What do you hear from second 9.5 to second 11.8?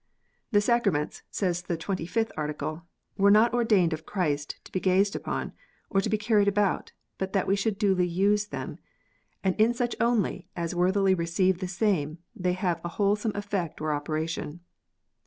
in such only as worthily receive the